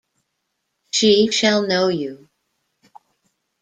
[0.89, 2.27] She shall know you.